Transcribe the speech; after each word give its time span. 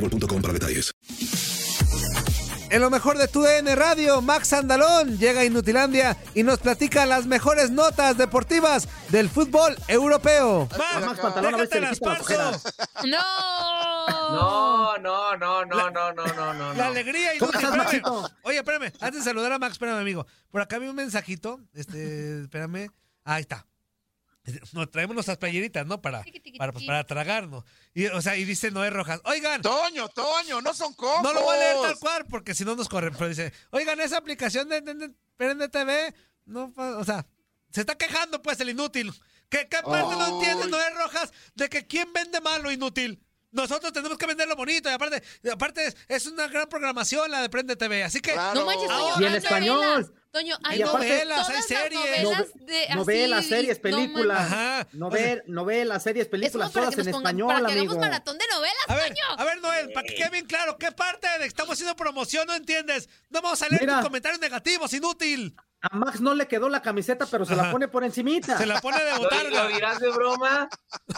boostmobile.com 0.00 0.42
para 0.42 0.54
detalles. 0.54 0.92
En 2.70 2.80
lo 2.80 2.88
mejor 2.88 3.18
de 3.18 3.26
tu 3.26 3.42
DN 3.42 3.74
Radio, 3.74 4.22
Max 4.22 4.52
Andalón 4.52 5.18
llega 5.18 5.40
a 5.40 5.44
Inutilandia 5.44 6.16
y 6.36 6.44
nos 6.44 6.60
platica 6.60 7.04
las 7.04 7.26
mejores 7.26 7.72
notas 7.72 8.16
deportivas 8.16 8.86
del 9.08 9.28
fútbol 9.28 9.76
europeo. 9.88 10.68
Max, 10.78 11.18
pantalón, 11.20 11.54
a 11.54 11.58
ver 11.58 11.66
si 11.68 11.74
déjate 11.74 11.80
le 11.80 11.86
las 11.88 11.90
las 11.90 11.98
paso. 12.00 12.22
ojeras. 12.22 12.64
No, 13.06 14.98
no, 14.98 15.36
no, 15.36 15.64
no, 15.66 15.90
no, 15.90 16.12
no, 16.12 16.12
no, 16.12 16.54
no. 16.54 16.74
La 16.74 16.86
alegría 16.86 17.30
¿Cómo 17.40 17.50
inútil. 17.50 17.68
estás, 17.68 17.88
Espérame. 17.88 18.02
Maxito? 18.04 18.30
Oye, 18.44 18.58
espérame. 18.58 18.92
Antes 19.00 19.24
de 19.24 19.30
saludar 19.30 19.52
a 19.52 19.58
Max, 19.58 19.72
espérame, 19.72 19.98
amigo. 19.98 20.24
Por 20.52 20.60
acá 20.60 20.78
vi 20.78 20.86
un 20.86 20.94
mensajito. 20.94 21.58
Este, 21.74 22.42
espérame. 22.42 22.88
Ahí 23.24 23.40
está. 23.40 23.66
Nos 24.72 24.90
traemos 24.90 25.14
nuestras 25.14 25.38
playeritas, 25.38 25.86
¿no? 25.86 26.00
Para, 26.00 26.24
para, 26.58 26.72
pues, 26.72 26.84
para 26.84 27.04
tragarnos. 27.04 27.64
Y, 27.94 28.06
o 28.06 28.22
sea, 28.22 28.36
y 28.36 28.44
dice 28.44 28.70
Noé 28.70 28.90
Rojas, 28.90 29.20
oigan. 29.24 29.62
Toño, 29.62 30.08
Toño, 30.08 30.60
no 30.60 30.74
son 30.74 30.94
cojos. 30.94 31.22
No 31.22 31.32
lo 31.32 31.42
voy 31.42 31.56
a 31.56 31.58
leer 31.58 31.76
tal 31.82 31.98
cual 31.98 32.26
porque 32.26 32.54
si 32.54 32.64
no 32.64 32.74
nos 32.76 32.88
corren. 32.88 33.12
Pero 33.14 33.28
dice, 33.28 33.52
oigan, 33.70 34.00
esa 34.00 34.16
aplicación 34.16 34.68
de, 34.68 34.80
de, 34.80 34.94
de 34.94 35.10
Prende 35.36 35.68
TV, 35.68 36.14
no, 36.46 36.72
o 36.76 37.04
sea, 37.04 37.26
se 37.70 37.80
está 37.80 37.96
quejando 37.96 38.42
pues 38.42 38.60
el 38.60 38.70
inútil. 38.70 39.12
¿Qué, 39.48 39.68
qué 39.68 39.78
parte 39.82 40.14
no 40.16 40.36
entiende 40.38 40.68
Noé 40.68 40.90
Rojas 40.90 41.32
de 41.54 41.68
que 41.68 41.86
quién 41.86 42.12
vende 42.12 42.40
mal 42.40 42.62
lo 42.62 42.70
inútil? 42.70 43.22
Nosotros 43.52 43.92
tenemos 43.92 44.16
que 44.16 44.26
vender 44.26 44.46
lo 44.46 44.54
bonito 44.54 44.88
y 44.88 44.92
aparte, 44.92 45.22
y 45.42 45.48
aparte 45.48 45.84
es, 45.86 45.96
es 46.06 46.26
una 46.26 46.46
gran 46.46 46.68
programación 46.68 47.28
la 47.30 47.42
de 47.42 47.48
Prende 47.48 47.74
TV. 47.74 48.04
Así 48.04 48.20
que 48.20 48.34
No 48.36 48.64
manches, 48.64 48.90
Y 49.18 49.24
en 49.24 49.34
español. 49.34 50.14
Toño, 50.30 50.56
hay 50.62 50.78
novelas, 50.78 51.48
hay 51.48 51.62
series. 51.62 51.92
novelas 52.22 52.46
de 52.54 52.84
así, 52.84 52.94
novelas, 52.94 53.46
series, 53.46 53.78
películas. 53.80 54.38
Ajá. 54.40 54.86
Novel- 54.92 55.42
novelas, 55.46 56.02
series, 56.04 56.26
Es 56.26 56.30
películas, 56.30 56.70
para 56.70 56.84
todas 56.86 56.94
que 56.94 57.00
en 57.02 57.08
español, 57.16 57.48
para 57.48 57.66
que 57.66 57.72
amigo. 57.72 57.92
hagamos 57.92 57.98
maratón 58.08 58.38
de 58.38 58.44
novelas, 58.52 58.76
A 58.86 58.94
ver, 58.94 59.08
Toño. 59.08 59.24
a 59.36 59.44
ver, 59.44 59.60
Noel, 59.60 59.92
para 59.92 60.06
que 60.06 60.14
quede 60.14 60.30
bien 60.30 60.46
claro, 60.46 60.78
¿qué 60.78 60.92
parte 60.92 61.26
de 61.32 61.38
que 61.40 61.46
estamos 61.46 61.72
haciendo 61.72 61.96
promoción 61.96 62.46
no 62.46 62.54
entiendes? 62.54 63.08
No 63.28 63.42
vamos 63.42 63.60
a 63.62 63.68
leer 63.68 63.80
Mira. 63.82 63.94
tus 63.96 64.04
comentarios 64.04 64.40
negativos, 64.40 64.92
inútil. 64.92 65.56
A 65.82 65.96
Max 65.96 66.20
no 66.20 66.34
le 66.34 66.46
quedó 66.46 66.68
la 66.68 66.82
camiseta, 66.82 67.26
pero 67.26 67.44
se 67.46 67.56
la 67.56 67.70
pone 67.70 67.88
por 67.88 68.04
encimita. 68.04 68.58
Se 68.58 68.66
la 68.66 68.80
pone 68.80 69.02
de 69.02 69.10
Lo, 69.12 69.18
botarga. 69.18 69.62
lo 69.64 69.68
dirás 69.68 69.98
de 69.98 70.10
broma, 70.10 70.68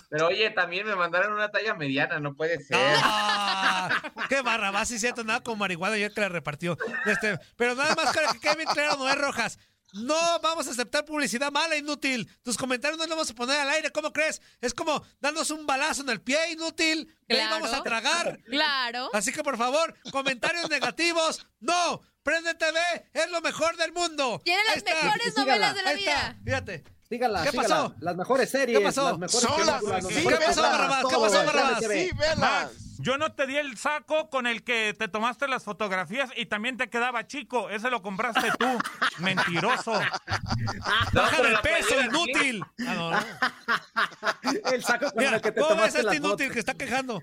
pero 0.09 0.29
oye, 0.29 0.51
también 0.51 0.87
me 0.87 0.95
mandaron 0.95 1.33
una 1.33 1.51
talla 1.51 1.75
mediana, 1.75 2.21
no 2.21 2.35
puede 2.35 2.63
ser. 2.63 2.77
Ah, 3.03 3.91
qué 4.29 4.41
barrabás, 4.43 4.89
sí, 4.89 4.99
cierto, 4.99 5.25
nada 5.25 5.41
con 5.43 5.59
marihuana 5.59 5.97
ayer 5.97 6.13
que 6.15 6.21
la 6.21 6.29
repartió. 6.29 6.79
Este, 7.07 7.39
pero 7.57 7.75
nada 7.75 7.95
más 7.97 8.15
para 8.15 8.33
que 8.33 8.39
quede 8.41 8.55
bien 8.57 8.69
claro, 8.73 8.97
Noé 8.97 9.15
Rojas. 9.17 9.59
No 9.95 10.15
vamos 10.41 10.67
a 10.69 10.71
aceptar 10.71 11.05
publicidad 11.05 11.53
mala, 11.53 11.77
inútil. 11.77 12.27
Tus 12.43 12.57
comentarios 12.57 12.97
no 12.99 13.05
los 13.05 13.11
vamos 13.15 13.31
a 13.31 13.35
poner 13.35 13.61
al 13.61 13.69
aire, 13.69 13.91
¿cómo 13.91 14.11
crees? 14.11 14.41
Es 14.63 14.73
como 14.73 15.05
darnos 15.21 15.51
un 15.51 15.67
balazo 15.67 16.01
en 16.01 16.09
el 16.09 16.23
pie, 16.23 16.53
inútil. 16.53 17.15
Y 17.29 17.35
ahí 17.35 17.41
Claro. 17.41 17.57
vamos 17.57 17.73
a 17.75 17.83
tragar. 17.83 18.39
Claro. 18.47 19.11
Así 19.13 19.33
que 19.33 19.43
por 19.43 19.59
favor, 19.59 19.95
comentarios 20.11 20.71
negativos, 20.71 21.47
no. 21.61 22.01
Prende 22.23 22.55
TV 22.55 22.79
es 23.13 23.31
lo 23.31 23.41
mejor 23.41 23.77
del 23.77 23.93
mundo. 23.93 24.41
Tiene 24.45 24.63
las 24.67 24.77
está. 24.77 24.95
mejores 24.95 25.37
novelas 25.37 25.75
de 25.75 25.83
la 25.83 25.91
Ahí 25.91 25.99
está, 26.05 26.13
vida. 26.15 26.37
Fíjate. 26.45 26.85
Sígala, 27.09 27.43
¿Qué 27.43 27.51
sígala. 27.51 27.69
pasó? 27.69 27.95
Las 28.01 28.17
mejores 28.17 28.51
series, 28.51 28.79
¿Qué 28.79 28.85
pasó? 28.85 29.11
las 29.11 29.19
mejores 29.19 29.41
Son 29.41 29.67
las- 29.67 29.75
películas, 29.81 30.03
los 30.05 30.13
sí, 30.13 30.19
mejores 30.19 30.39
¿qué 30.39 30.47
pasó, 30.47 30.63
Barrabás? 30.63 31.05
¿Qué 31.05 31.17
pasó, 31.17 31.45
Barrabás? 31.45 31.79
Sí, 31.81 32.11
velas. 32.17 32.71
Yo 33.01 33.19
no 33.19 33.33
te 33.35 33.47
di 33.49 33.57
el 33.57 33.77
saco 33.77 34.31
con 34.31 34.47
el 34.47 34.63
que 34.63 34.95
te 34.97 35.09
tomaste 35.09 35.49
las 35.49 35.65
fotografías 35.65 36.31
y 36.37 36.47
también 36.47 36.77
te 36.77 36.89
quedaba 36.89 37.27
chico. 37.27 37.69
Ese 37.69 37.91
lo 37.91 38.01
compraste 38.01 38.49
tú. 38.59 38.79
Mentiroso. 39.19 39.91
Baja 39.93 41.31
pero 41.37 41.43
de 41.43 41.51
la 41.51 41.63
peso, 41.63 41.89
playera, 41.89 42.07
inútil. 42.07 42.65
Ah, 42.87 42.95
no, 42.95 43.11
no. 43.11 43.21
El 44.73 44.85
saco 44.85 45.07
con 45.11 45.15
Mira, 45.19 45.37
el 45.37 45.43
que 45.43 45.51
te 45.53 45.61
¿cómo 45.61 45.71
ves 45.71 45.77
tomaste 45.79 45.99
a 46.01 46.03
las 46.05 46.15
este 46.15 46.17
inútil 46.27 46.47
fotos. 46.47 46.53
que 46.55 46.61
está 46.61 46.75
quejando? 46.75 47.23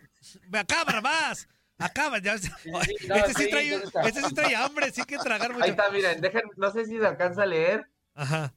Ve 0.50 0.60
acá, 0.60 0.84
Barrabás. 0.84 1.48
Acá, 1.80 2.18
ya. 2.22 2.38
sí, 2.38 2.48
este, 2.48 3.08
no, 3.08 3.16
sí 3.28 3.34
sí, 3.36 3.50
trae, 3.50 3.74
este 4.06 4.22
sí 4.22 4.34
trae 4.36 4.56
hambre, 4.56 4.92
sí 4.92 5.04
que 5.06 5.18
tragar 5.18 5.52
mucho. 5.54 5.64
Ahí 5.64 5.72
está, 5.72 5.90
miren, 5.90 6.20
dejen, 6.22 6.42
no 6.58 6.72
sé 6.72 6.86
si 6.86 6.98
se 7.00 7.08
alcanza 7.08 7.44
a 7.44 7.46
leer. 7.46 7.90
Ajá. 8.14 8.54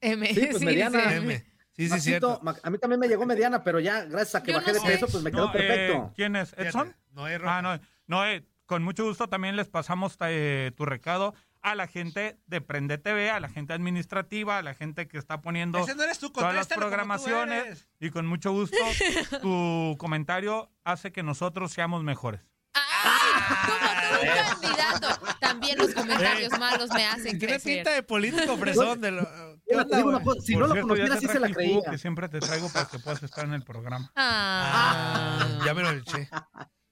M. 0.00 0.26
Sí, 0.34 0.48
pues, 0.50 0.62
mediana. 0.62 1.14
M. 1.14 1.44
Sí, 1.72 1.84
sí, 1.86 1.90
Maxito, 1.90 2.26
cierto. 2.26 2.40
Ma- 2.42 2.56
a 2.62 2.70
mí 2.70 2.78
también 2.78 2.98
me 3.00 3.08
llegó 3.08 3.24
mediana, 3.26 3.62
pero 3.62 3.78
ya 3.80 4.04
gracias 4.04 4.34
a 4.36 4.42
que 4.42 4.52
Yo 4.52 4.58
bajé 4.58 4.68
no 4.72 4.74
de 4.74 4.80
sé. 4.80 4.86
peso, 4.86 5.06
pues 5.08 5.22
me 5.22 5.30
quedó 5.30 5.46
No, 5.46 5.52
perfecto. 5.52 5.92
eh, 5.94 6.10
¿Quién 6.16 6.36
es? 6.36 6.52
¿Edson? 6.58 6.88
Fíjate, 6.88 7.04
No 7.12 7.24
hay 7.26 7.36
Ah, 7.44 7.62
no, 7.62 7.78
no, 8.06 8.26
eh, 8.26 8.46
con 8.66 8.82
mucho 8.82 9.04
gusto 9.04 9.28
también 9.28 9.56
les 9.56 9.68
pasamos 9.68 10.16
eh, 10.20 10.72
tu 10.76 10.84
recado 10.84 11.34
a 11.62 11.74
la 11.74 11.86
gente 11.86 12.38
de 12.46 12.60
Prende 12.60 12.98
TV, 12.98 13.30
a 13.30 13.40
la 13.40 13.48
gente 13.48 13.72
administrativa, 13.72 14.58
a 14.58 14.62
la 14.62 14.74
gente 14.74 15.08
que 15.08 15.18
está 15.18 15.40
poniendo 15.42 15.78
Ese 15.78 15.94
no 15.94 16.02
eres 16.02 16.18
tú, 16.18 16.30
todas 16.30 16.54
las 16.54 16.66
contéstalo 16.68 16.80
como 16.80 16.86
tú 16.86 16.90
programaciones 16.90 17.66
eres. 17.66 17.88
y 18.00 18.10
con 18.10 18.26
mucho 18.26 18.52
gusto 18.52 18.76
tu 19.42 19.96
comentario 19.98 20.70
hace 20.84 21.12
que 21.12 21.22
nosotros 21.22 21.72
seamos 21.72 22.02
mejores. 22.02 22.40
¡Ay! 22.74 23.42
Como 23.66 23.78
tú, 23.80 24.26
un 24.26 24.60
candidato. 24.60 25.36
También 25.40 25.78
los 25.78 25.92
comentarios 25.94 26.58
malos 26.58 26.90
me 26.94 27.04
hacen 27.06 27.38
Tiene 27.38 27.54
crecer. 27.54 27.74
pinta 27.76 27.90
de 27.92 28.02
político 28.02 28.56
fresón. 28.56 29.00
De 29.00 29.10
lo, 29.10 29.22
¿Qué 29.66 29.74
Yo 29.74 29.76
te 29.78 29.82
onda, 29.82 29.96
digo 29.96 30.08
una 30.10 30.22
cosa, 30.22 30.40
si 30.40 30.52
Por 30.52 30.62
no 30.62 30.68
lo 30.68 30.74
cierto, 30.74 30.96
ya 30.96 31.02
conociera, 31.08 31.14
te 31.14 31.20
sí 31.20 31.26
se 31.26 31.38
traje 31.38 31.40
la 31.40 31.46
el 31.46 31.54
jugo 31.54 31.80
creía. 31.82 31.90
que 31.90 31.98
siempre 31.98 32.28
te 32.28 32.40
traigo 32.40 32.68
para 32.72 32.86
que 32.88 32.98
puedas 33.00 33.22
estar 33.22 33.44
en 33.44 33.54
el 33.54 33.62
programa. 33.64 34.12
Ah. 34.16 35.38
Ah, 35.40 35.64
ya 35.66 35.74
me 35.74 35.82
lo 35.82 35.90
eché. 35.90 36.28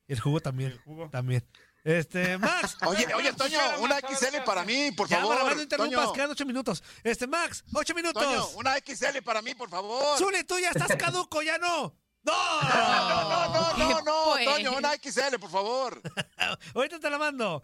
Y 0.09 0.13
el 0.15 0.21
jugo 0.21 0.41
también. 0.41 0.73
El 0.73 0.79
jugo. 0.79 1.09
También. 1.11 1.45
Este, 1.85 2.37
Max. 2.39 2.77
Oye, 2.87 3.07
oye, 3.15 3.33
Toño, 3.33 3.59
una 3.81 3.99
XL 4.01 4.43
para 4.45 4.65
mí, 4.65 4.91
por 4.93 5.09
Ya, 5.09 5.19
favor. 5.19 5.35
Barrabás, 5.35 5.57
no 5.57 5.63
interrumpas, 5.63 6.01
Toño, 6.05 6.13
quedan 6.13 6.31
ocho 6.31 6.45
minutos. 6.45 6.83
Este, 7.03 7.27
Max, 7.27 7.65
ocho 7.75 7.95
minutos. 7.95 8.23
Toño, 8.23 8.47
una 8.59 8.75
XL 8.77 9.23
para 9.25 9.41
mí, 9.43 9.55
por 9.55 9.71
favor. 9.71 10.19
Zuli, 10.19 10.45
tú 10.45 10.59
ya 10.59 10.71
estás 10.71 10.95
caduco, 10.97 11.41
ya 11.43 11.57
no. 11.59 11.95
¡No! 12.25 12.33
No, 12.63 13.09
no, 13.09 13.49
no, 13.53 13.77
no, 13.79 14.01
no, 14.03 14.25
pues? 14.35 14.45
Toño, 14.45 14.73
una 14.77 14.93
XL, 14.97 15.37
por 15.41 15.51
favor. 15.51 16.03
Ahorita 16.75 16.99
te 17.01 17.09
la 17.09 17.17
mando. 17.19 17.63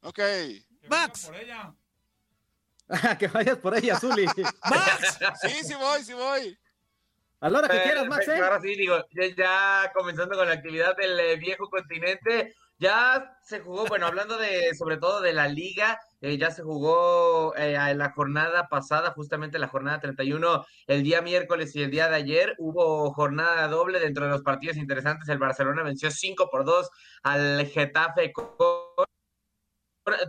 Ok. 0.00 0.16
Que 0.16 0.64
Max. 0.88 1.30
que 3.18 3.28
vayas 3.28 3.56
por 3.58 3.76
ella, 3.76 3.98
Zuli. 4.00 4.26
¡Max! 4.68 5.18
Sí, 5.42 5.64
sí 5.64 5.74
voy, 5.74 6.04
sí 6.04 6.12
voy. 6.12 6.58
A 7.40 7.48
la 7.50 7.58
hora 7.58 7.68
que 7.68 7.76
Eh, 7.76 7.82
quieras, 7.84 8.06
Max, 8.06 8.28
¿eh? 8.28 8.40
Ahora 8.42 8.60
sí, 8.60 8.74
digo, 8.74 8.96
ya, 9.12 9.26
ya 9.36 9.92
comenzando 9.94 10.36
con 10.36 10.48
la 10.48 10.54
actividad 10.54 10.96
del 10.96 11.18
eh, 11.20 11.36
viejo 11.36 11.68
continente, 11.68 12.54
ya 12.84 13.38
se 13.42 13.60
jugó, 13.60 13.86
bueno, 13.86 14.06
hablando 14.06 14.36
de, 14.36 14.74
sobre 14.74 14.98
todo 14.98 15.22
de 15.22 15.32
la 15.32 15.48
liga, 15.48 15.98
eh, 16.20 16.36
ya 16.36 16.50
se 16.50 16.62
jugó 16.62 17.54
eh, 17.56 17.72
la 17.94 18.10
jornada 18.10 18.68
pasada, 18.68 19.12
justamente 19.12 19.58
la 19.58 19.68
jornada 19.68 20.00
31, 20.00 20.66
el 20.86 21.02
día 21.02 21.22
miércoles 21.22 21.74
y 21.74 21.82
el 21.82 21.90
día 21.90 22.08
de 22.08 22.16
ayer, 22.16 22.54
hubo 22.58 23.10
jornada 23.14 23.68
doble 23.68 24.00
dentro 24.00 24.26
de 24.26 24.32
los 24.32 24.42
partidos 24.42 24.76
interesantes, 24.76 25.30
el 25.30 25.38
Barcelona 25.38 25.82
venció 25.82 26.10
5 26.10 26.50
por 26.50 26.66
2 26.66 26.90
al 27.22 27.66
Getafe 27.66 28.32
con 28.34 28.50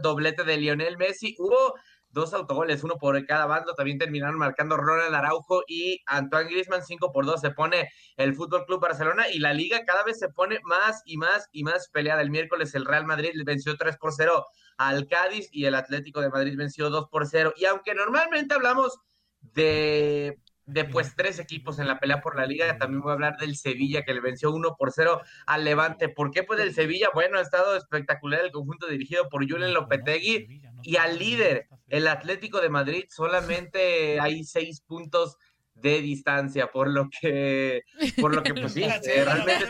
doblete 0.02 0.46
de 0.46 0.56
Lionel 0.56 0.98
Messi, 0.98 1.36
hubo 1.38 1.74
dos 2.16 2.34
autogoles, 2.34 2.84
uno 2.84 2.96
por 2.96 3.24
cada 3.26 3.46
bando, 3.46 3.76
también 3.76 4.00
terminaron 4.00 4.38
marcando 4.38 4.78
Ronald 4.78 5.14
Araujo 5.14 5.64
y 5.68 6.02
Antoine 6.08 6.50
Griezmann, 6.50 6.82
5 6.82 7.12
por 7.12 7.26
2 7.26 7.42
se 7.42 7.52
pone 7.52 7.90
el 8.16 8.34
Fútbol 8.34 8.66
Club 8.66 8.82
Barcelona 8.82 9.30
y 9.30 9.40
la 9.40 9.54
liga 9.54 9.84
cada 9.86 10.04
vez 10.04 10.18
se 10.18 10.30
pone 10.30 10.60
más 10.64 11.04
y 11.06 11.18
más 11.18 11.50
y 11.52 11.64
más 11.64 11.90
peleada. 11.90 12.22
El 12.22 12.32
miércoles 12.32 12.74
el 12.74 12.86
Real 12.86 13.06
Madrid 13.06 13.32
venció 13.46 13.76
3 13.76 13.98
por 13.98 14.14
0 14.14 14.46
al 14.78 15.08
Cádiz 15.08 15.50
y 15.52 15.66
el 15.66 15.76
Atlético 15.76 16.22
de 16.22 16.30
Madrid 16.30 16.58
venció 16.58 16.90
2 16.90 17.10
por 17.12 17.28
0. 17.28 17.54
Y 17.58 17.66
aunque 17.66 17.94
normalmente 17.94 18.56
hablamos 18.56 18.98
de, 19.42 20.40
de 20.66 20.86
pues 20.86 21.16
tres 21.16 21.40
equipos 21.40 21.80
en 21.80 21.88
la 21.88 22.00
pelea 22.00 22.22
por 22.22 22.36
la 22.36 22.46
liga, 22.46 22.78
también 22.78 23.02
voy 23.02 23.12
a 23.12 23.14
hablar 23.14 23.38
del 23.38 23.56
Sevilla 23.56 24.04
que 24.04 24.14
le 24.14 24.22
venció 24.22 24.52
1 24.52 24.76
por 24.78 24.92
0 24.92 25.22
al 25.46 25.64
Levante. 25.64 26.10
¿Por 26.10 26.32
qué? 26.32 26.44
Pues 26.44 26.60
el 26.60 26.74
Sevilla, 26.74 27.10
bueno, 27.14 27.38
ha 27.38 27.42
estado 27.42 27.76
espectacular 27.76 28.42
el 28.44 28.52
conjunto 28.52 28.88
dirigido 28.88 29.30
por 29.30 29.50
Julen 29.50 29.74
Lopetegui 29.74 30.62
y 30.82 30.98
al 30.98 31.20
líder, 31.20 31.68
el 31.88 32.08
Atlético 32.08 32.62
de 32.62 32.70
Madrid, 32.70 33.06
solamente 33.10 34.20
hay 34.22 34.44
seis 34.44 34.82
puntos 34.82 35.38
de 35.76 36.02
distancia, 36.02 36.72
por 36.72 36.90
lo 36.90 37.10
que, 37.10 37.82
por 38.22 38.34
lo 38.34 38.42
que 38.42 38.54
pues 38.54 38.72
sí, 38.72 38.84
eh, 38.84 39.26
realmente 39.26 39.66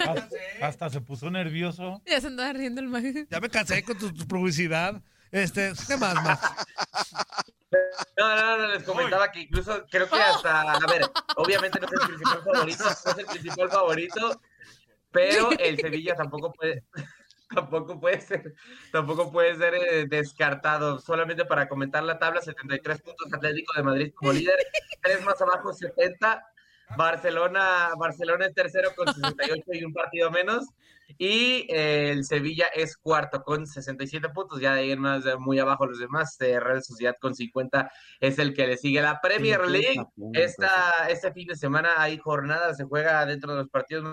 Hasta 0.61 0.89
se 0.89 1.01
puso 1.01 1.31
nervioso. 1.31 2.01
Ya 2.05 2.21
se 2.21 2.27
andaba 2.27 2.53
riendo 2.53 2.79
el 2.79 2.87
mago. 2.87 3.07
Ya 3.29 3.39
me 3.39 3.49
cansé 3.49 3.83
con 3.83 3.97
tu, 3.97 4.13
tu 4.13 4.27
publicidad. 4.27 5.01
Este, 5.31 5.73
¿qué 5.87 5.97
más, 5.97 6.15
Max? 6.15 6.65
No, 8.17 8.35
no, 8.35 8.57
no, 8.57 8.67
les 8.67 8.83
comentaba 8.83 9.31
que 9.31 9.41
incluso 9.41 9.85
creo 9.89 10.09
que 10.09 10.15
hasta, 10.15 10.61
a 10.61 10.87
ver, 10.87 11.09
obviamente 11.35 11.79
no 11.79 11.87
es 11.87 11.93
el 11.93 12.07
principal 12.07 12.43
favorito, 12.43 12.83
no 12.83 13.11
es 13.11 13.17
el 13.17 13.25
principal 13.25 13.69
favorito, 13.69 14.41
pero 15.11 15.49
el 15.59 15.77
Sevilla 15.77 16.15
tampoco 16.15 16.53
puede, 16.53 16.83
tampoco 17.53 17.99
puede 17.99 18.21
ser, 18.21 18.53
tampoco 18.91 19.31
puede 19.31 19.55
ser 19.55 19.75
eh, 19.75 20.05
descartado. 20.07 20.99
Solamente 20.99 21.45
para 21.45 21.67
comentar 21.67 22.03
la 22.03 22.19
tabla, 22.19 22.41
73 22.41 23.01
puntos 23.01 23.33
Atlético 23.33 23.73
de 23.75 23.83
Madrid 23.83 24.13
como 24.15 24.33
líder, 24.33 24.55
tres 25.01 25.23
más 25.23 25.41
abajo 25.41 25.73
70. 25.73 26.43
Barcelona, 26.97 27.89
Barcelona 27.97 28.45
es 28.45 28.53
tercero 28.53 28.93
con 28.95 29.07
68 29.13 29.63
y 29.73 29.83
un 29.83 29.93
partido 29.93 30.29
menos. 30.31 30.65
Y 31.17 31.67
eh, 31.69 32.11
el 32.11 32.25
Sevilla 32.25 32.65
es 32.73 32.97
cuarto 32.97 33.43
con 33.43 33.65
67 33.67 34.29
puntos. 34.29 34.59
Ya 34.59 34.73
de 34.73 34.81
ahí 34.81 34.91
en 34.91 34.99
más 34.99 35.23
muy 35.39 35.59
abajo 35.59 35.85
los 35.85 35.99
demás. 35.99 36.35
Eh, 36.41 36.59
Real 36.59 36.83
Sociedad 36.83 37.15
con 37.19 37.35
50 37.35 37.89
es 38.19 38.39
el 38.39 38.53
que 38.53 38.67
le 38.67 38.77
sigue. 38.77 39.01
La 39.01 39.21
Premier 39.21 39.61
50 39.65 39.71
League, 39.71 40.05
esta, 40.33 41.07
este 41.09 41.31
fin 41.31 41.47
de 41.47 41.55
semana 41.55 41.93
hay 41.97 42.17
jornada, 42.17 42.73
se 42.73 42.85
juega 42.85 43.25
dentro 43.25 43.53
de 43.53 43.59
los 43.59 43.69
partidos 43.69 44.03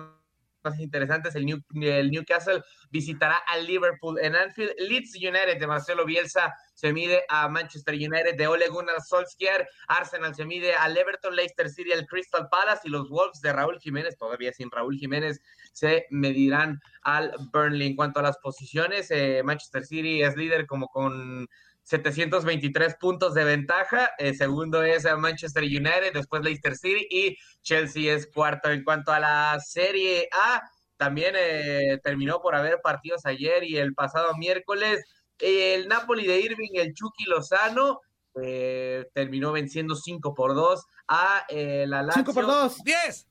más 0.64 0.78
interesantes. 0.80 1.34
El, 1.34 1.46
New- 1.46 1.62
el 1.82 2.10
Newcastle 2.10 2.62
visitará 2.90 3.36
al 3.46 3.66
Liverpool 3.66 4.18
en 4.20 4.34
Anfield. 4.36 4.72
Leeds 4.78 5.14
United 5.16 5.58
de 5.58 5.66
Marcelo 5.66 6.04
Bielsa 6.04 6.54
se 6.74 6.92
mide 6.92 7.24
a 7.28 7.48
Manchester 7.48 7.94
United 7.94 8.36
de 8.36 8.46
Ole 8.46 8.68
Gunnar 8.68 9.00
Solskjaer. 9.00 9.68
Arsenal 9.88 10.34
se 10.34 10.44
mide 10.44 10.74
al 10.74 10.96
Everton, 10.96 11.34
Leicester 11.34 11.68
City, 11.68 11.92
al 11.92 12.06
Crystal 12.06 12.48
Palace 12.50 12.82
y 12.84 12.90
los 12.90 13.08
Wolves 13.08 13.40
de 13.40 13.52
Raúl 13.52 13.78
Jiménez, 13.80 14.16
todavía 14.16 14.52
sin 14.52 14.70
Raúl 14.70 14.96
Jiménez, 14.98 15.40
se 15.72 16.06
medirán 16.10 16.80
al 17.02 17.32
Burnley. 17.52 17.88
En 17.88 17.96
cuanto 17.96 18.20
a 18.20 18.22
las 18.22 18.38
posiciones, 18.38 19.10
eh, 19.10 19.42
Manchester 19.44 19.84
City 19.84 20.22
es 20.22 20.36
líder 20.36 20.66
como 20.66 20.88
con 20.88 21.48
723 21.82 22.94
puntos 22.96 23.34
de 23.34 23.44
ventaja. 23.44 24.11
Eh, 24.19 24.34
segundo 24.34 24.82
es 24.82 25.05
Manchester 25.19 25.64
United, 25.64 26.12
después 26.14 26.43
Leicester 26.43 26.76
City 26.76 27.06
y 27.11 27.37
Chelsea 27.62 28.14
es 28.14 28.26
cuarto. 28.32 28.70
En 28.70 28.84
cuanto 28.84 29.12
a 29.12 29.20
la 29.20 29.58
Serie 29.61 30.29
A, 30.32 30.62
también 30.96 31.34
eh, 31.37 31.99
terminó 32.02 32.40
por 32.40 32.55
haber 32.55 32.81
partidos 32.82 33.26
ayer 33.26 33.64
y 33.64 33.76
el 33.79 33.94
pasado 33.94 34.34
miércoles. 34.37 35.05
El 35.38 35.88
Napoli 35.88 36.26
de 36.26 36.40
Irving, 36.40 36.70
el 36.75 36.94
Chucky 36.94 37.25
Lozano, 37.25 38.00
eh, 38.40 39.05
terminó 39.12 39.52
venciendo 39.52 39.96
5 39.96 40.32
por 40.34 40.55
2 40.55 40.84
a 41.08 41.44
eh, 41.49 41.84
la 41.88 42.02
Lazio. 42.02 42.23
5 42.23 42.34
por 42.34 42.46
2. 42.46 42.79
10. 42.84 43.29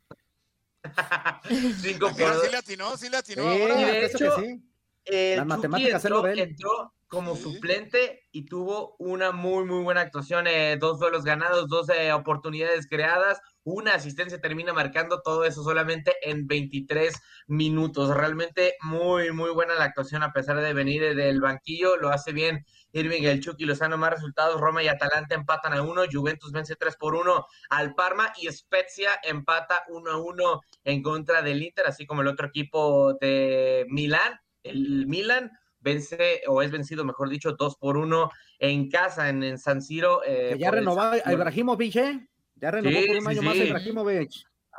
5 1.82 2.00
por 2.00 2.16
Mira, 2.18 2.34
2. 2.34 2.44
sí 2.44 2.52
le 2.52 2.58
atinó, 2.58 2.98
sí 2.98 3.10
le 3.10 3.18
atinó 3.18 3.44
Sí, 3.44 3.62
ahora. 3.62 3.82
Y 3.82 3.86
de 3.86 4.06
hecho, 4.06 4.36
sí. 4.38 4.64
el 5.06 5.38
Las 5.38 5.48
Chucky 5.48 5.48
matemáticas 5.48 6.06
él 6.06 6.12
lo 6.12 6.18
entró, 6.18 6.30
ven. 6.30 6.40
entró 6.40 6.94
como 7.12 7.36
Sí. 7.36 7.44
suplente 7.44 8.22
y 8.32 8.46
tuvo 8.46 8.96
una 8.98 9.32
muy, 9.34 9.66
muy 9.66 9.84
buena 9.84 10.00
actuación. 10.02 10.48
eh, 10.48 10.78
dos 10.80 10.98
duelos 11.00 11.26
ganados, 11.26 11.68
dos 11.68 11.90
eh, 11.90 12.14
oportunidades 12.14 12.88
creadas, 12.88 13.42
una 13.64 13.96
asistencia 13.96 14.40
termina 14.40 14.72
marcando 14.74 15.22
todo 15.22 15.44
eso 15.44 15.62
solamente 15.62 16.16
en 16.24 16.48
23 16.48 17.14
minutos. 17.48 18.16
Realmente 18.16 18.76
muy, 18.82 19.32
muy 19.32 19.52
buena 19.52 19.76
la 19.76 19.84
actuación 19.86 20.24
a 20.24 20.32
pesar 20.32 20.62
de 20.62 20.74
venir 20.74 21.14
del 21.16 21.42
banquillo. 21.42 21.98
Lo 21.98 22.10
hace 22.10 22.32
bien 22.32 22.66
Irving, 22.94 23.24
el 23.24 23.42
Chucky 23.42 23.66
Lozano. 23.66 23.98
Más 23.98 24.12
resultados, 24.12 24.60
Roma 24.62 24.82
y 24.82 24.88
Atalanta 24.88 25.36
empatan 25.36 25.74
a 25.74 25.82
uno, 25.82 26.04
Juventus 26.10 26.52
vence 26.54 26.76
3 26.78 26.96
por 26.96 27.16
1 27.16 27.46
al 27.70 27.94
Parma 27.94 28.32
y 28.42 28.48
Spezia 28.52 29.12
empata 29.24 29.84
1 29.90 30.12
a 30.12 30.18
1 30.18 30.62
en 30.86 31.02
contra 31.04 31.42
del 31.42 31.62
Inter, 31.62 31.88
así 31.88 32.06
como 32.06 32.22
el 32.22 32.28
otro 32.30 32.48
equipo 32.48 33.16
de 33.20 33.86
Milán, 33.90 34.40
el 34.64 35.08
Milan 35.08 35.52
vence 35.82 36.42
o 36.48 36.62
es 36.62 36.72
vencido, 36.72 37.04
mejor 37.04 37.30
dicho, 37.30 37.52
2 37.54 37.76
por 37.78 37.98
1 37.98 38.30
en 38.60 38.90
casa, 38.90 39.30
en, 39.30 39.44
en 39.44 39.58
San 39.58 39.82
Siro. 39.82 40.22
eh, 40.26 40.52
Que 40.54 40.60
ya 40.60 40.70
por 40.70 40.78
el 40.78 40.86
renovó 40.86 41.02
a 41.02 41.32
Ibrahimovic, 41.34 41.96
¿eh? 41.98 42.28
Ya 42.56 42.72
renovó 42.72 43.00
Sí, 43.00 43.08
por 43.08 43.16
un 43.18 43.22
sí, 43.24 43.28
año 43.30 43.42
más 43.42 43.54
sí. 43.56 43.62
a 43.62 43.66
Ibrahimovic. 43.66 44.32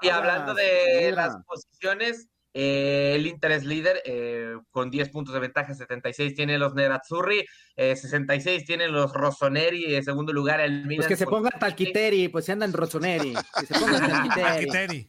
Y 0.02 0.08
hablando 0.08 0.54
de 0.54 1.10
mira. 1.10 1.26
las 1.26 1.36
posiciones, 1.44 2.28
eh, 2.54 3.12
el 3.16 3.26
Inter 3.26 3.52
es 3.52 3.64
líder 3.64 4.02
eh, 4.04 4.56
con 4.70 4.90
10 4.90 5.08
puntos 5.10 5.32
de 5.32 5.40
ventaja, 5.40 5.74
76 5.74 6.34
tienen 6.34 6.60
los 6.60 6.74
Nerazzurri, 6.74 7.44
eh, 7.76 7.96
66 7.96 8.64
tienen 8.64 8.92
los 8.92 9.12
Rossoneri, 9.12 9.94
en 9.94 10.04
segundo 10.04 10.32
lugar 10.32 10.60
el 10.60 10.86
Milan. 10.86 10.96
Pues 10.96 11.06
que 11.08 11.16
se 11.16 11.24
con- 11.24 11.34
ponga 11.42 11.50
Talquiteri, 11.58 12.28
pues 12.28 12.44
se 12.44 12.52
andan 12.52 12.72
Rossoneri. 12.72 13.34
Que 13.58 13.66
se 13.66 13.74
ponga 13.78 13.98
Talquiteri. 14.36 15.08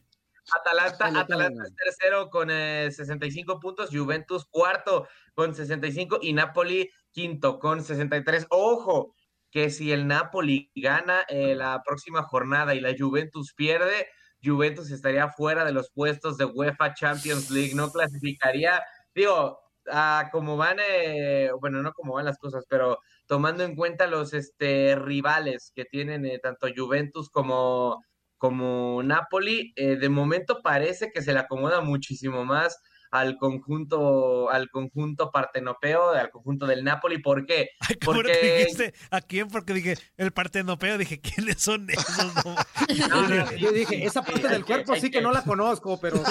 Atalanta, 0.51 1.07
Atalanta 1.19 1.63
es 1.63 1.75
tercero 1.75 2.29
con 2.29 2.49
eh, 2.51 2.91
65 2.91 3.59
puntos, 3.59 3.89
Juventus 3.91 4.45
cuarto 4.45 5.07
con 5.33 5.55
65 5.55 6.19
y 6.21 6.33
Napoli 6.33 6.89
quinto 7.11 7.59
con 7.59 7.83
63. 7.83 8.47
Ojo, 8.49 9.15
que 9.51 9.69
si 9.69 9.91
el 9.91 10.07
Napoli 10.07 10.71
gana 10.75 11.21
eh, 11.29 11.55
la 11.55 11.81
próxima 11.85 12.23
jornada 12.23 12.73
y 12.75 12.81
la 12.81 12.95
Juventus 12.97 13.53
pierde, 13.53 14.07
Juventus 14.43 14.91
estaría 14.91 15.29
fuera 15.29 15.63
de 15.63 15.71
los 15.71 15.91
puestos 15.91 16.37
de 16.37 16.45
UEFA 16.45 16.93
Champions 16.93 17.49
League, 17.49 17.75
no 17.75 17.91
clasificaría, 17.91 18.83
digo, 19.15 19.59
a 19.91 20.29
como 20.31 20.57
van, 20.57 20.77
eh, 20.79 21.49
bueno, 21.59 21.81
no 21.81 21.93
como 21.93 22.13
van 22.13 22.25
las 22.25 22.37
cosas, 22.37 22.65
pero 22.67 22.99
tomando 23.27 23.63
en 23.63 23.75
cuenta 23.75 24.07
los 24.07 24.33
este, 24.33 24.95
rivales 24.95 25.71
que 25.75 25.85
tienen 25.85 26.25
eh, 26.25 26.39
tanto 26.39 26.67
Juventus 26.75 27.29
como, 27.29 28.03
como 28.43 29.01
Napoli, 29.03 29.71
eh, 29.77 29.95
de 29.95 30.09
momento 30.09 30.61
parece 30.61 31.13
que 31.13 31.21
se 31.21 31.31
le 31.31 31.39
acomoda 31.39 31.79
muchísimo 31.79 32.43
más 32.43 32.77
al 33.09 33.37
conjunto, 33.37 34.49
al 34.49 34.69
conjunto 34.69 35.31
partenopeo, 35.31 36.09
al 36.09 36.29
conjunto 36.29 36.67
del 36.67 36.83
Napoli. 36.83 37.19
¿Por 37.19 37.45
qué? 37.45 37.69
Ay, 37.79 37.95
¿cómo 38.03 38.17
no 38.21 38.23
te 38.23 38.33
Porque 38.33 38.57
dijiste 38.57 38.93
a 39.11 39.21
quién? 39.21 39.47
Porque 39.47 39.71
dije, 39.73 39.97
el 40.17 40.33
partenopeo, 40.33 40.97
dije, 40.97 41.21
¿quiénes 41.21 41.61
son 41.61 41.89
esos? 41.89 42.35
No. 42.43 42.55
No, 43.09 43.27
no, 43.29 43.47
sí, 43.47 43.59
Yo 43.59 43.71
dije, 43.71 44.05
esa 44.05 44.21
parte 44.23 44.45
del 44.49 44.65
cuerpo 44.65 44.93
sí 44.97 45.09
que 45.09 45.21
no 45.21 45.31
la 45.31 45.41
conozco, 45.43 45.97
pero 46.01 46.21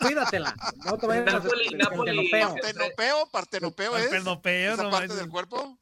cuídatela. 0.00 0.54
No 0.84 0.98
te 0.98 1.06
vayas 1.06 1.28
a 1.28 1.38
Napoli- 1.38 1.76
Napoli- 1.76 2.30
Partenopeo, 2.30 3.28
partenopeo 3.30 3.96
es. 3.96 4.02
Partenopeo, 4.08 4.74
Esa 4.74 4.82
no 4.82 4.90
parte 4.90 5.14
del 5.14 5.28
cuerpo. 5.28 5.78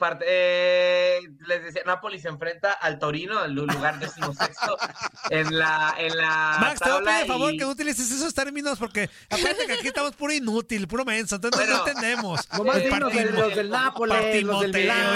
Parte- 0.00 0.24
eh, 0.26 1.18
les 1.46 1.62
decía, 1.62 1.82
Napoli 1.84 2.18
se 2.18 2.28
enfrenta 2.28 2.72
al 2.72 2.98
Torino, 2.98 3.44
el 3.44 3.52
lugar 3.52 3.98
decimosexto, 4.00 4.78
en 5.30 5.58
la, 5.58 5.94
en 5.98 6.16
la 6.16 6.56
Max, 6.58 6.80
te 6.80 6.90
voy 6.90 7.02
a 7.02 7.04
pedir, 7.04 7.26
favor, 7.26 7.52
y- 7.52 7.58
que 7.58 7.64
no 7.64 7.70
utilices 7.70 8.10
esos 8.10 8.32
términos 8.34 8.78
porque 8.78 9.10
acuérdate 9.28 9.66
que 9.66 9.72
aquí 9.74 9.88
estamos 9.88 10.16
puro 10.16 10.32
inútil, 10.32 10.88
puro 10.88 11.04
menso, 11.04 11.36
entonces 11.36 11.68
no 11.68 11.86
entendemos. 11.86 12.48
Nomás 12.56 12.76
partimo- 12.90 13.30
los 13.40 13.54
del 13.54 13.70
Nápoles, 13.70 14.42
los 14.42 14.60
del 14.62 14.72
Milán. 14.72 15.14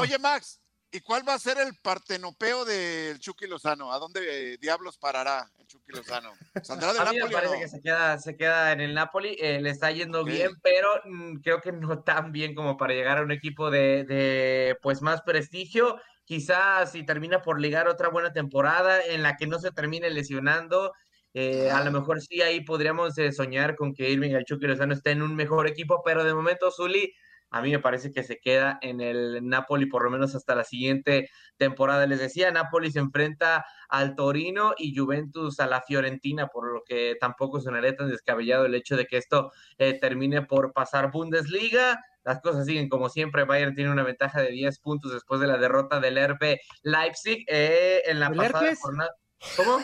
oye, 0.00 0.18
Max, 0.18 0.59
¿y 0.92 1.00
cuál 1.00 1.26
va 1.28 1.34
a 1.34 1.38
ser 1.38 1.58
el 1.58 1.74
partenopeo 1.82 2.64
del 2.64 3.18
Chucky 3.18 3.46
Lozano? 3.46 3.92
¿A 3.92 3.98
dónde 3.98 4.54
eh, 4.54 4.58
diablos 4.58 4.98
parará 4.98 5.50
el 5.58 5.66
Chucky 5.66 5.92
Lozano? 5.92 6.32
¿Saldrá 6.62 6.92
del 6.92 7.04
mí 7.04 7.16
me 7.16 7.28
Napoli 7.28 7.34
o 7.34 7.36
parece 7.36 7.54
no? 7.54 7.60
que 7.60 7.68
se 7.68 7.80
queda, 7.80 8.18
se 8.18 8.36
queda 8.36 8.72
en 8.72 8.80
el 8.80 8.94
Napoli, 8.94 9.36
eh, 9.40 9.60
le 9.60 9.70
está 9.70 9.90
yendo 9.90 10.24
Ok. 10.24 10.28
bien, 10.28 10.50
pero 10.62 10.88
mm, 11.04 11.36
creo 11.42 11.60
que 11.60 11.72
no 11.72 12.02
tan 12.02 12.32
bien 12.32 12.54
como 12.54 12.76
para 12.76 12.94
llegar 12.94 13.18
a 13.18 13.22
un 13.22 13.30
equipo 13.32 13.70
de, 13.70 14.04
de, 14.04 14.76
pues 14.82 15.02
más 15.02 15.22
prestigio. 15.22 15.98
quizás 16.24 16.92
si 16.92 17.04
termina 17.04 17.42
por 17.42 17.60
ligar 17.60 17.88
otra 17.88 18.08
buena 18.08 18.32
temporada 18.32 19.04
en 19.04 19.22
la 19.22 19.36
que 19.36 19.46
no 19.48 19.58
se 19.58 19.72
termine 19.72 20.10
lesionando, 20.10 20.92
eh, 21.34 21.70
a 21.70 21.84
lo 21.84 21.92
mejor 21.92 22.20
sí 22.20 22.42
ahí 22.42 22.60
podríamos 22.64 23.16
eh, 23.18 23.32
soñar 23.32 23.76
con 23.76 23.94
que 23.94 24.10
Irving 24.10 24.32
el 24.32 24.44
Chucky 24.44 24.66
Lozano 24.66 24.94
esté 24.94 25.12
en 25.12 25.22
un 25.22 25.34
mejor 25.36 25.66
equipo, 25.68 26.02
pero 26.04 26.24
de 26.24 26.34
momento 26.34 26.70
Zuli 26.70 27.12
a 27.50 27.62
mí 27.62 27.70
me 27.70 27.78
parece 27.80 28.12
que 28.12 28.22
se 28.22 28.38
queda 28.38 28.78
en 28.82 29.00
el 29.00 29.40
Napoli 29.48 29.86
por 29.86 30.04
lo 30.04 30.10
menos 30.10 30.34
hasta 30.34 30.54
la 30.54 30.64
siguiente 30.64 31.28
temporada. 31.56 32.06
Les 32.06 32.20
decía, 32.20 32.50
Napoli 32.50 32.90
se 32.90 33.00
enfrenta 33.00 33.64
al 33.88 34.14
Torino 34.14 34.74
y 34.78 34.96
Juventus 34.96 35.60
a 35.60 35.66
la 35.66 35.82
Fiorentina, 35.82 36.46
por 36.48 36.72
lo 36.72 36.82
que 36.84 37.16
tampoco 37.20 37.60
sonaría 37.60 37.96
tan 37.96 38.08
descabellado 38.08 38.66
el 38.66 38.74
hecho 38.74 38.96
de 38.96 39.06
que 39.06 39.16
esto 39.16 39.50
eh, 39.78 39.98
termine 40.00 40.42
por 40.42 40.72
pasar 40.72 41.10
Bundesliga. 41.10 42.00
Las 42.22 42.40
cosas 42.40 42.66
siguen 42.66 42.88
como 42.88 43.08
siempre. 43.08 43.44
Bayern 43.44 43.74
tiene 43.74 43.90
una 43.90 44.02
ventaja 44.02 44.40
de 44.42 44.50
10 44.50 44.78
puntos 44.80 45.12
después 45.12 45.40
de 45.40 45.46
la 45.46 45.56
derrota 45.58 46.00
del 46.00 46.18
RB 46.18 46.58
Leipzig 46.82 47.44
eh, 47.48 48.02
en 48.06 48.20
la 48.20 48.26
¿El 48.26 48.36
pasada 48.36 48.64
herpes? 48.64 48.80
jornada. 48.80 49.10
¿Cómo? 49.56 49.78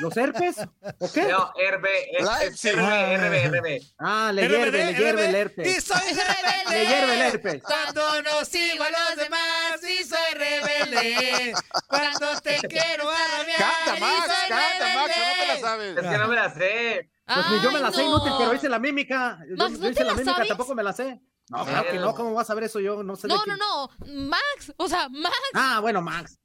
¿Los 0.00 0.16
herpes? 0.16 0.56
¿O 0.98 1.12
qué? 1.12 1.24
No, 1.24 1.52
RB, 1.52 1.86
es, 2.42 2.64
es 2.64 2.74
RB, 2.74 2.80
RB, 2.80 3.58
RB. 3.58 3.82
Ah, 3.98 4.30
le 4.32 4.48
hierve, 4.48 4.84
le 4.86 4.94
hierve 4.94 5.26
el 5.26 5.34
herpes. 5.34 5.66
Y 5.76 5.80
soy 5.80 6.00
rebelde. 6.08 6.70
Le 6.70 6.86
hierve 6.86 7.14
el 7.14 7.20
herpes. 7.22 7.62
Cuando 7.62 8.22
no 8.22 8.44
sigo 8.44 8.84
a 8.84 8.90
los 8.90 9.16
demás 9.16 9.80
y 9.82 10.04
soy 10.04 10.34
rebelde. 10.34 11.54
Cuando 11.88 12.40
te 12.40 12.56
quiero 12.68 13.10
arabiar 13.10 13.58
Canta, 13.58 13.96
y 13.96 14.00
Max, 14.00 14.16
soy 14.26 14.48
canta, 14.48 14.94
Max, 14.94 15.14
no 15.16 15.34
te 15.40 15.46
la 15.46 15.60
sabes. 15.60 15.96
Es 15.98 16.02
que 16.10 16.18
no 16.18 16.28
me 16.28 16.34
la 16.36 16.54
sé. 16.54 17.10
Pues 17.26 17.50
ni 17.50 17.60
yo 17.62 17.70
me 17.72 17.80
la 17.80 17.88
Ay, 17.88 17.94
sé 17.94 18.02
no. 18.02 18.08
inútil, 18.08 18.32
pero 18.38 18.54
hice 18.54 18.68
la 18.68 18.78
mímica. 18.78 19.38
Yo, 19.48 19.56
Max, 19.56 19.72
yo 19.74 19.78
¿no 19.78 19.88
hice 19.90 19.94
te 19.94 20.04
la 20.04 20.10
la 20.10 20.14
mímica, 20.14 20.32
sabes? 20.34 20.48
tampoco 20.48 20.74
me 20.74 20.82
la 20.82 20.92
sé. 20.92 21.20
No, 21.50 21.64
claro 21.66 21.90
que 21.90 21.98
no, 21.98 22.14
¿cómo 22.14 22.32
vas 22.34 22.48
a 22.48 22.54
ver 22.54 22.64
eso 22.64 22.80
yo? 22.80 23.02
No 23.02 23.14
sé 23.16 23.28
de 23.28 23.34
No, 23.34 23.42
quién- 23.42 23.58
no, 23.58 23.86
no. 23.98 24.06
Max, 24.28 24.72
o 24.76 24.88
sea, 24.88 25.08
Max. 25.10 25.34
Ah, 25.54 25.80
bueno, 25.80 26.00
Max. 26.00 26.38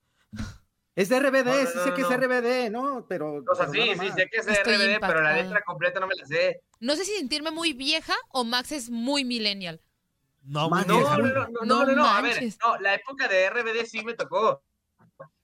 Es 0.98 1.10
de 1.10 1.20
RBD, 1.20 1.46
No, 1.46 1.54
no, 1.54 1.60
sí 1.70 1.78
sé 1.84 1.90
no, 1.90 1.94
que 1.96 2.02
es 2.02 2.10
RBD, 2.10 2.72
¿no? 2.72 3.06
Pero. 3.08 3.44
O 3.50 3.56
sea, 3.56 3.68
sí, 3.70 3.82
sí, 4.00 4.12
sé 4.16 4.28
que 4.30 4.38
es 4.40 4.48
Estoy 4.48 4.74
RBD, 4.76 4.80
pero 4.80 5.22
la 5.22 5.30
impactada. 5.30 5.36
letra 5.44 5.62
completa 5.64 6.00
no 6.00 6.08
me 6.08 6.16
la 6.16 6.26
sé. 6.26 6.62
No 6.80 6.96
sé 6.96 7.06
si 7.06 7.16
sentirme 7.16 7.52
muy 7.52 7.74
vieja 7.74 8.16
o 8.30 8.44
Max 8.44 8.72
es 8.72 8.90
muy 8.90 9.24
millennial. 9.24 9.80
No, 10.42 10.70
No, 10.70 10.84
no, 10.86 11.18
no, 11.18 11.18
no, 11.18 11.48
No 11.66 11.86
no, 11.86 11.96
no, 11.96 12.06
a 12.08 12.22
ver, 12.22 12.42
no, 12.64 12.78
la 12.80 12.96
época 12.96 13.28
de 13.28 13.48
RBD 13.50 13.86
sí 13.86 14.04
me 14.04 14.16
tocó. 14.16 14.64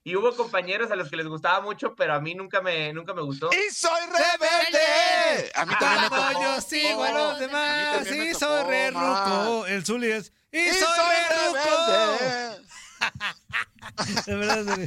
Y 0.03 0.15
hubo 0.15 0.36
compañeros 0.36 0.89
a 0.91 0.95
los 0.95 1.10
que 1.10 1.15
les 1.17 1.27
gustaba 1.27 1.62
mucho, 1.62 1.93
pero 1.95 2.13
a 2.15 2.19
mí 2.19 2.33
nunca 2.36 2.60
me, 2.62 2.91
nunca 2.91 3.13
me 3.13 3.22
gustó. 3.22 3.50
¡Y 3.53 3.72
soy 3.72 4.01
rebelde! 4.07 5.51
A 5.55 5.65
mí 5.65 5.74
también 5.79 6.01
me 6.01 6.10
Cuando 6.10 6.33
tocó. 6.33 6.43
yo 6.43 6.62
sigo 6.62 7.03
a 7.03 7.12
los 7.12 7.33
A 7.36 7.39
demás 7.39 7.77
mí 8.01 8.05
también 8.05 8.19
me 8.25 8.31
y 8.31 8.33
soy 8.33 8.63
re 8.63 8.89
ruco. 8.91 9.65
El 9.67 9.86
Zuli 9.86 10.12
es. 10.12 10.33
Y, 10.51 10.60
¡Y 10.60 10.69
soy, 10.72 10.88
soy 10.95 11.15
re 11.29 11.48
ruco. 11.48 12.63
De 14.25 14.35
verdad. 14.35 14.77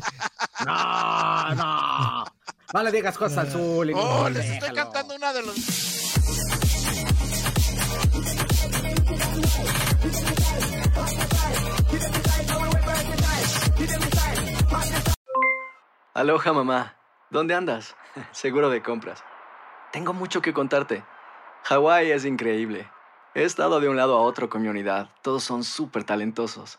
No, 0.64 1.54
no. 1.54 2.24
No 2.72 2.82
le 2.82 2.90
digas 2.90 3.16
cosas 3.16 3.38
al 3.38 3.50
Zuli. 3.50 3.92
Oh, 3.94 4.24
no, 4.24 4.30
les 4.30 4.44
estoy 4.50 4.74
cantando 4.74 5.14
una 5.14 5.32
de 5.32 5.42
los. 5.42 5.56
Aloha 16.14 16.52
mamá, 16.52 16.96
¿dónde 17.30 17.54
andas? 17.54 17.94
Seguro 18.32 18.70
de 18.70 18.82
compras. 18.82 19.22
Tengo 19.92 20.12
mucho 20.12 20.40
que 20.40 20.52
contarte. 20.52 21.04
Hawái 21.64 22.10
es 22.10 22.24
increíble. 22.24 22.90
He 23.34 23.44
estado 23.44 23.80
de 23.80 23.88
un 23.88 23.96
lado 23.96 24.16
a 24.16 24.22
otro 24.22 24.48
con 24.48 24.62
mi 24.62 24.68
unidad. 24.68 25.10
Todos 25.22 25.44
son 25.44 25.62
súper 25.62 26.04
talentosos. 26.04 26.78